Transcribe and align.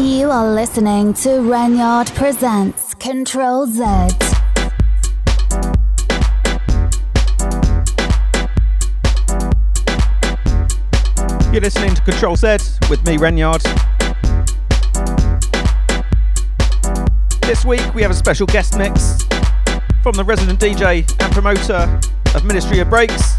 You 0.00 0.30
are 0.30 0.54
listening 0.54 1.12
to 1.12 1.28
Renyard 1.42 2.14
Presents 2.14 2.94
Control 2.94 3.66
Z. 3.66 3.82
You're 11.52 11.60
listening 11.60 11.94
to 11.94 12.02
Control 12.02 12.34
Z 12.34 12.78
with 12.88 13.04
me, 13.04 13.18
Renyard. 13.18 13.62
This 17.42 17.66
week 17.66 17.94
we 17.94 18.00
have 18.00 18.10
a 18.10 18.14
special 18.14 18.46
guest 18.46 18.78
mix 18.78 19.18
from 20.02 20.14
the 20.14 20.24
resident 20.24 20.58
DJ 20.58 21.00
and 21.22 21.32
promoter 21.34 22.00
of 22.34 22.44
Ministry 22.46 22.78
of 22.78 22.88
Breaks. 22.88 23.34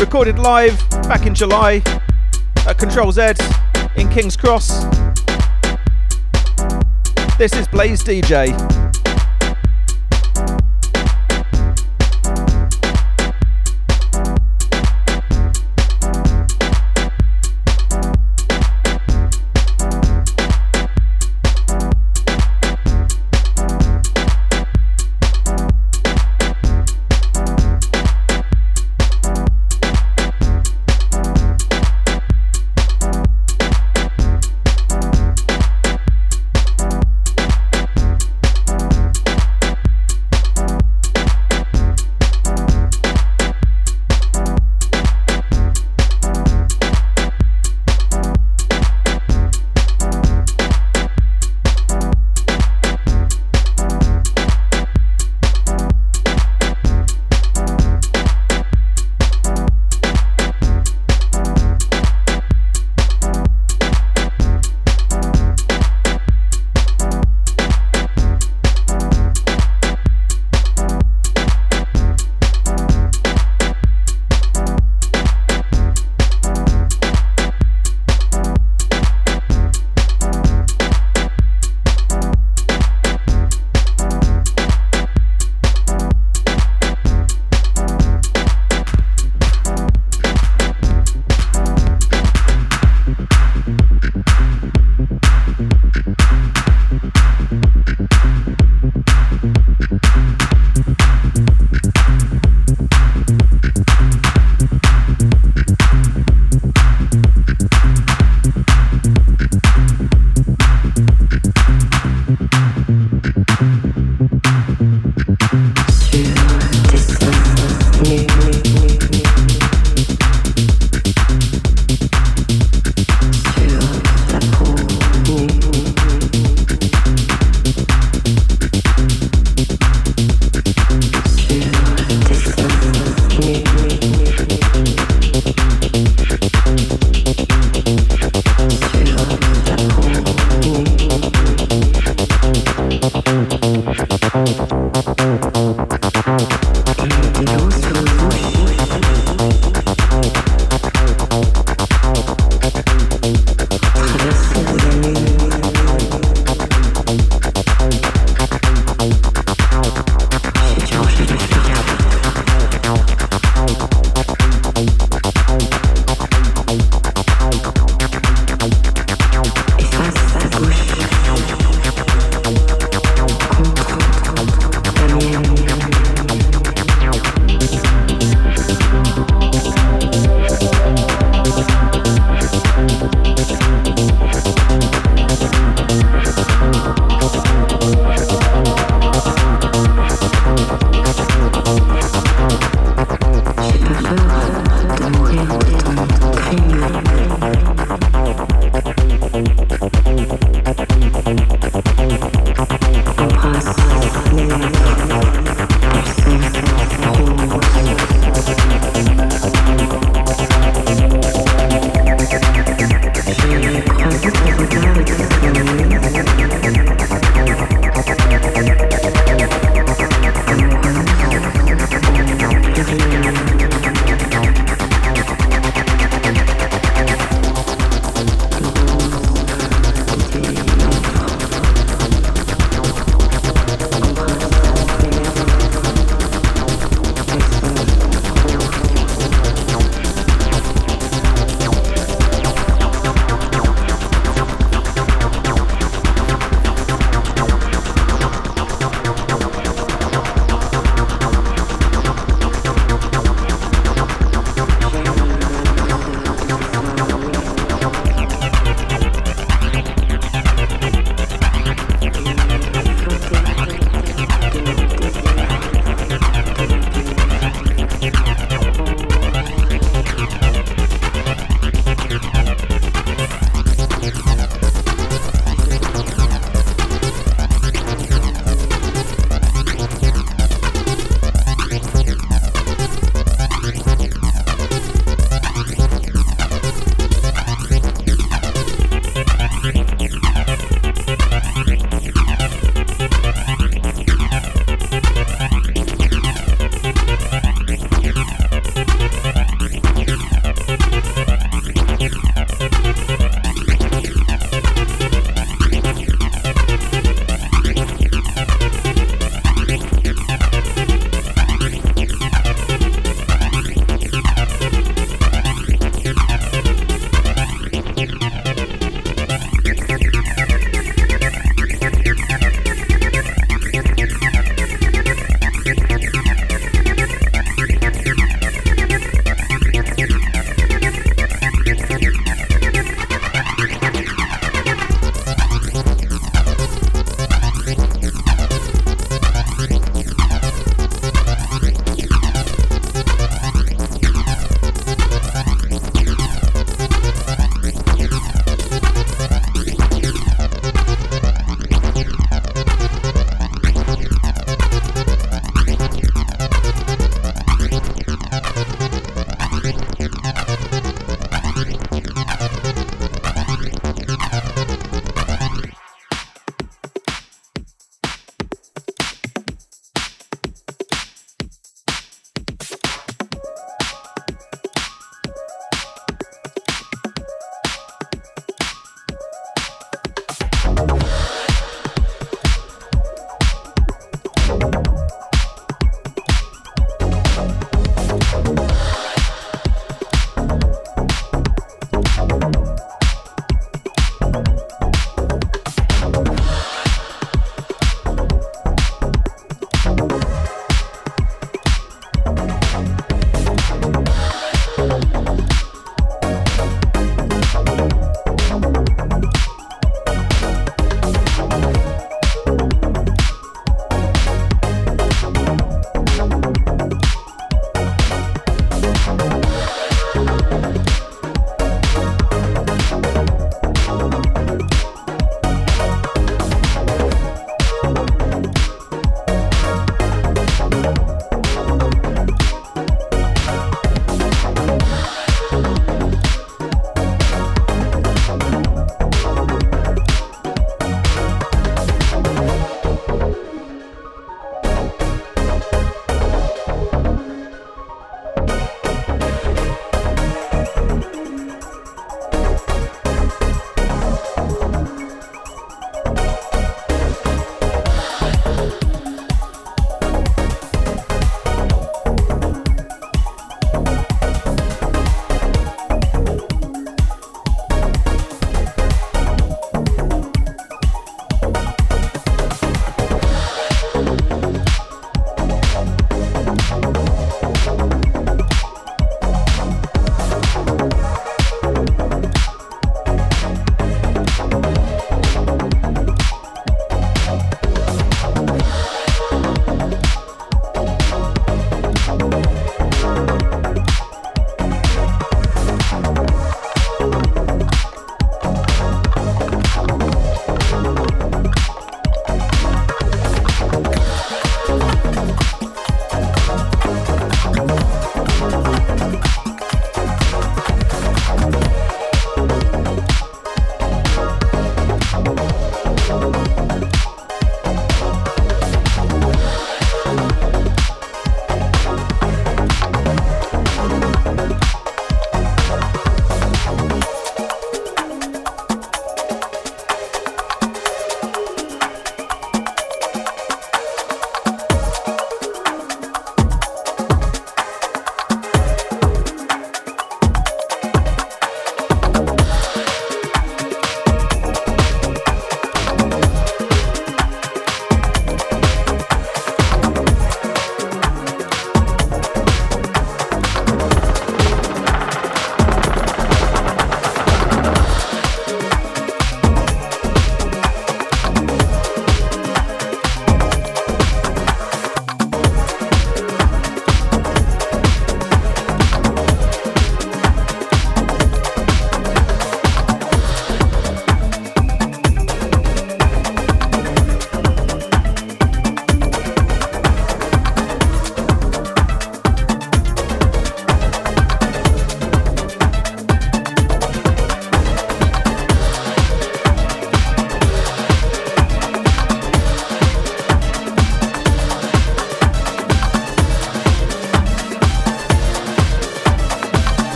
Recorded 0.00 0.38
live 0.38 0.78
back 1.02 1.26
in 1.26 1.34
July 1.34 1.82
at 2.66 2.78
Control 2.78 3.12
Z 3.12 3.34
in 3.96 4.08
King's 4.08 4.36
Cross. 4.36 4.84
This 7.38 7.52
is 7.54 7.66
Blaze 7.68 8.02
DJ. 8.02 8.83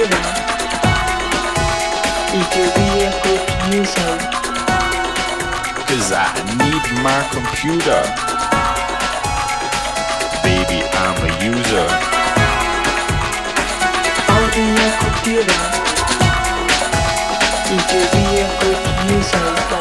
human, 0.00 0.24
you 2.32 2.42
will 2.56 2.72
be 2.78 2.88
a 3.04 3.12
good 3.22 3.44
user. 3.74 4.12
Cause 5.88 6.12
I 6.12 6.28
need 6.60 6.84
my 7.04 7.20
computer. 7.36 8.00
Baby, 10.42 10.80
I'm 11.04 11.18
a 11.20 11.30
user. 11.44 11.86
I'll 14.32 14.50
be 14.56 14.66
a 14.80 14.90
computer. 15.04 15.60
Be 17.68 17.76
a 18.40 18.48
good 18.60 18.80
user. 19.10 19.79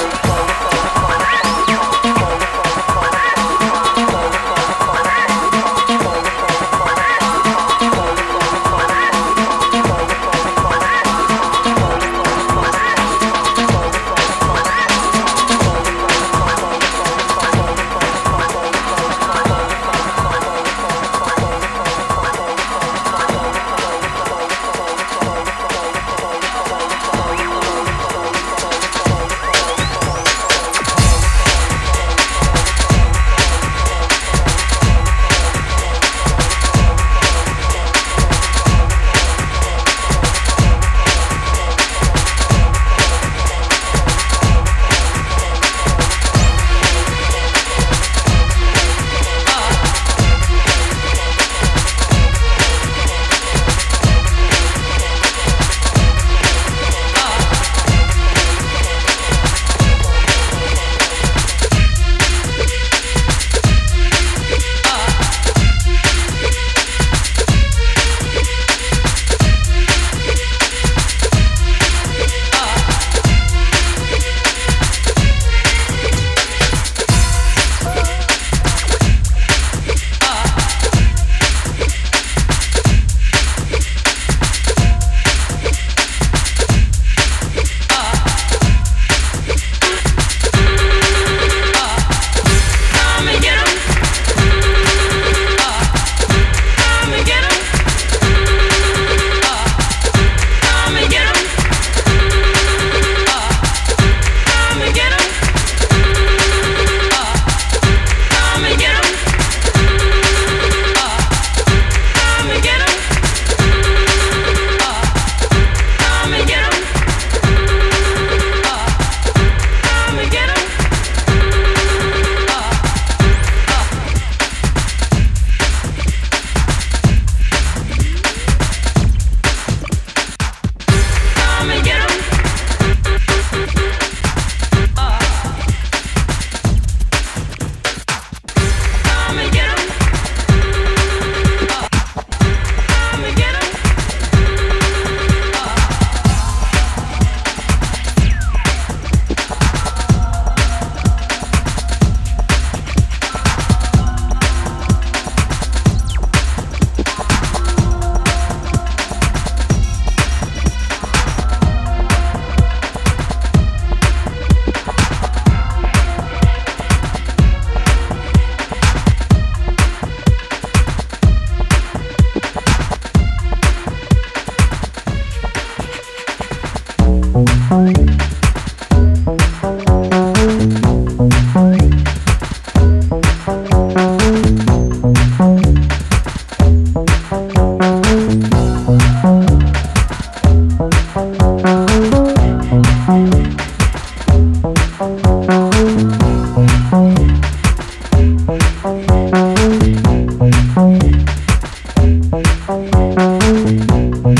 Thank 203.62 204.26
you. 204.26 204.38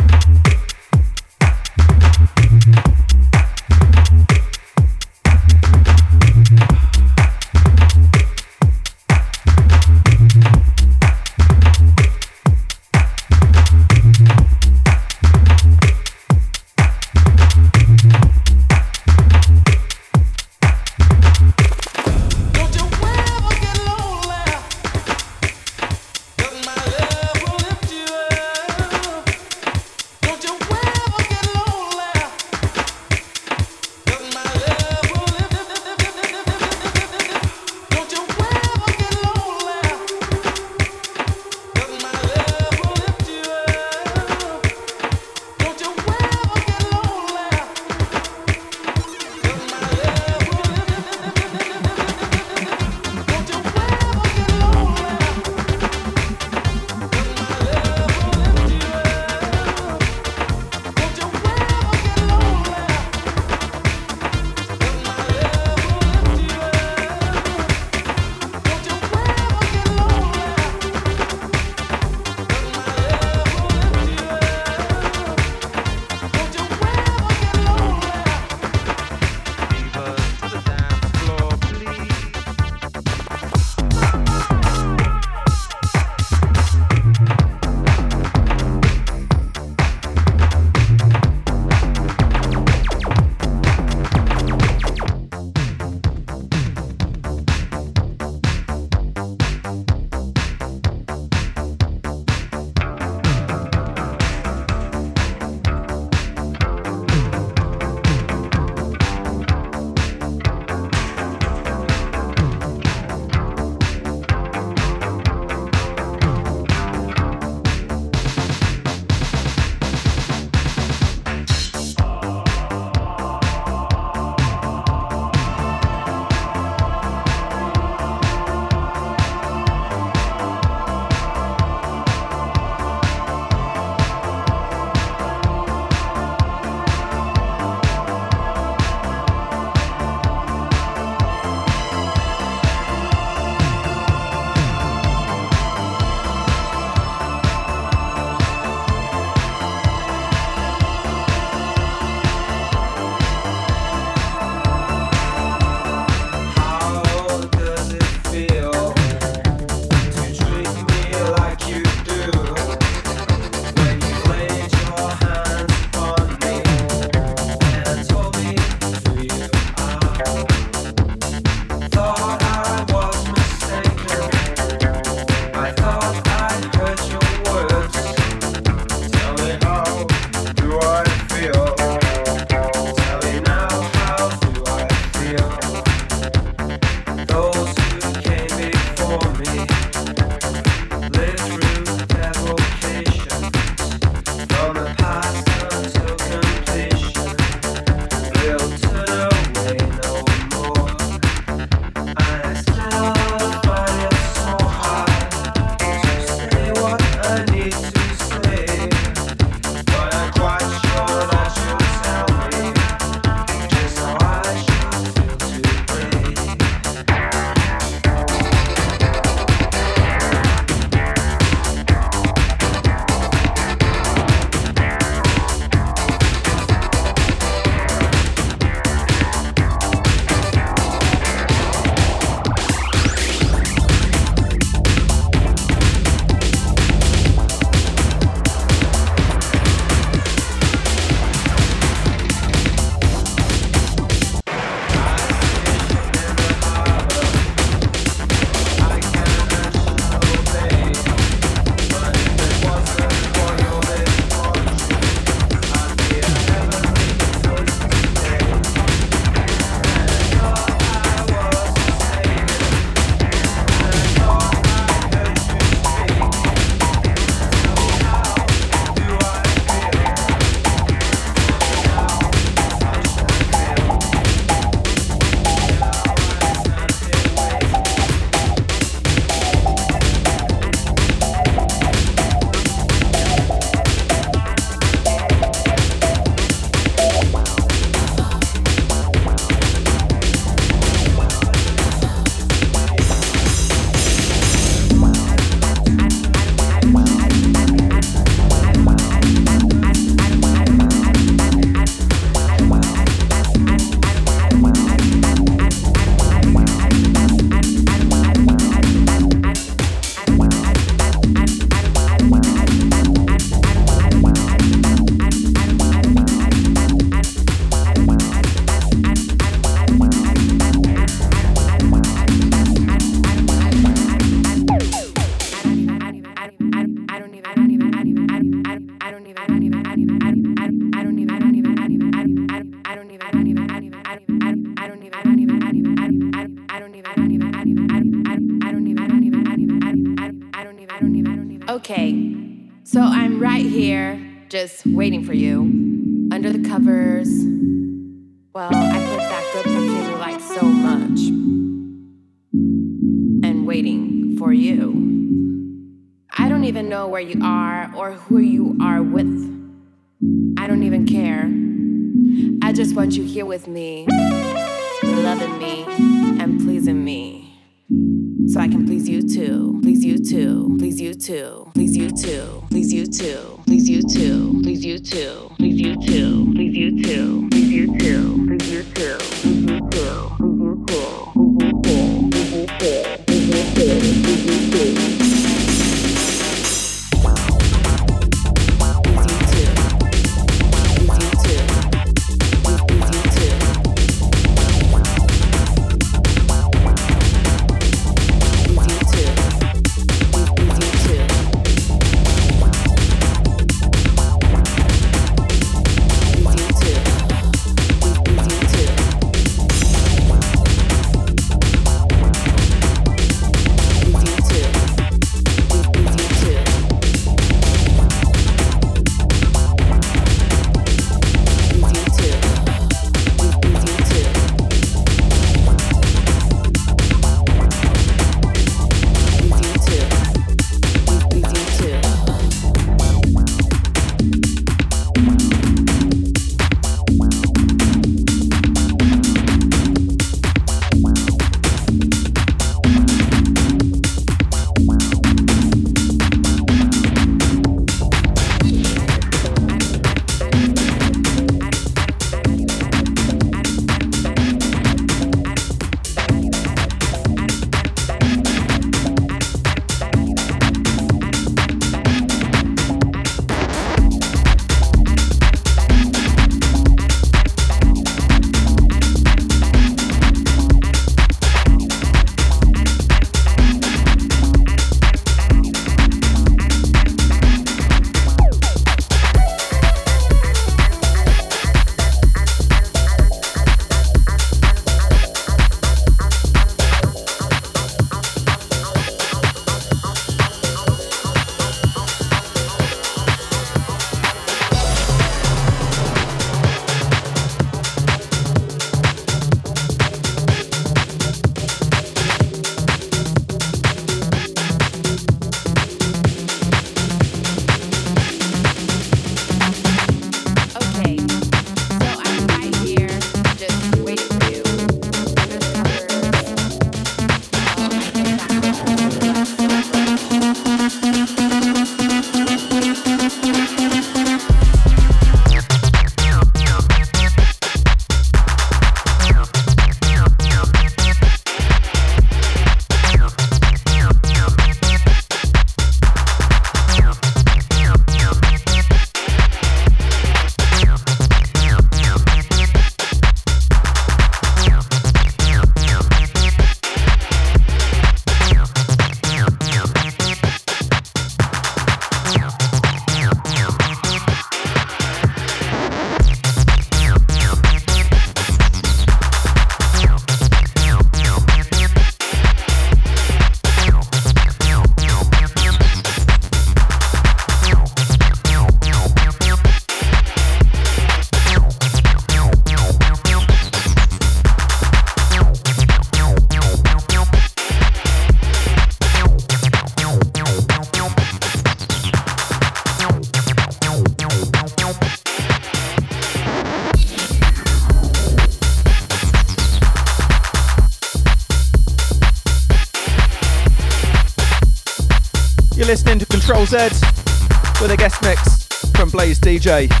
With 596.71 597.91
a 597.91 597.97
guest 597.97 598.21
mix 598.21 598.65
from 598.95 599.09
Blaze 599.09 599.37
DJ. 599.39 600.00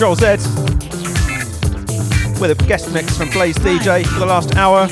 Control 0.00 0.16
Z 0.16 0.26
with 2.40 2.50
a 2.50 2.64
guest 2.66 2.90
mix 2.90 3.18
from 3.18 3.28
Blaze 3.28 3.58
DJ 3.58 4.06
for 4.06 4.20
the 4.20 4.24
last 4.24 4.56
hour. 4.56 4.86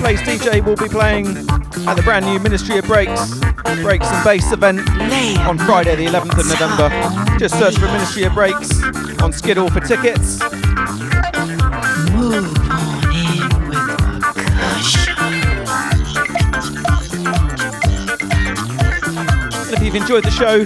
Blaze 0.00 0.20
DJ 0.22 0.64
will 0.64 0.74
be 0.74 0.88
playing 0.88 1.28
at 1.86 1.94
the 1.94 2.02
brand 2.02 2.26
new 2.26 2.40
Ministry 2.40 2.78
of 2.78 2.86
Breaks 2.86 3.38
Breaks 3.82 4.08
and 4.08 4.24
Bass 4.24 4.50
event 4.50 4.80
on 5.46 5.58
Friday, 5.58 5.94
the 5.94 6.06
11th 6.06 6.36
of 6.36 6.48
November. 6.48 7.38
Just 7.38 7.56
search 7.56 7.76
for 7.76 7.86
Ministry 7.86 8.24
of 8.24 8.34
Breaks 8.34 8.82
on 9.22 9.32
Skiddle 9.32 9.70
for 9.70 9.78
tickets. 9.78 10.40
You've 19.92 20.02
enjoyed 20.02 20.22
the 20.22 20.30
show, 20.30 20.62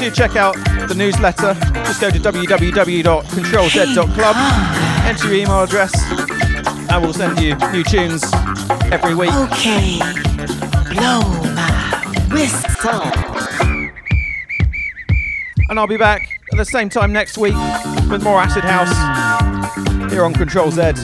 do 0.00 0.10
check 0.10 0.34
out 0.34 0.54
the 0.88 0.94
newsletter. 0.94 1.52
Just 1.84 2.00
go 2.00 2.08
to 2.10 2.18
www.controlz.club, 2.18 4.36
enter 5.06 5.26
your 5.26 5.36
email 5.36 5.62
address, 5.62 5.92
and 6.90 7.02
we'll 7.02 7.12
send 7.12 7.38
you 7.38 7.54
new 7.70 7.84
tunes 7.84 8.24
every 8.90 9.14
week. 9.14 9.30
Okay, 9.34 9.98
blow 10.88 11.20
my 11.52 12.02
whistle. 12.30 13.02
And 15.68 15.78
I'll 15.78 15.86
be 15.86 15.98
back 15.98 16.22
at 16.50 16.56
the 16.56 16.64
same 16.64 16.88
time 16.88 17.12
next 17.12 17.36
week 17.36 17.56
with 18.10 18.24
more 18.24 18.40
Acid 18.40 18.64
House 18.64 18.88
here 20.10 20.24
on 20.24 20.32
Control 20.32 20.70
Z. 20.70 20.94